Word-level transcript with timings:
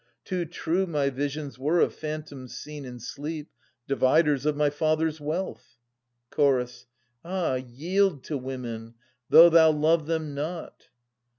Too 0.25 0.45
true 0.45 0.87
my 0.87 1.11
visions 1.11 1.59
were 1.59 1.79
of 1.79 1.93
phantoms 1.93 2.57
seen 2.57 2.85
710 2.85 2.93
In 2.95 2.99
sleep, 2.99 3.49
dividers 3.87 4.47
of 4.47 4.57
my 4.57 4.71
father's 4.71 5.21
wealth. 5.21 5.77
Chorus. 6.31 6.87
Ah, 7.23 7.53
yield 7.53 8.23
to 8.23 8.35
women, 8.35 8.95
though 9.29 9.51
thou 9.51 9.69
love 9.69 10.07
them 10.07 10.33
not 10.33 10.87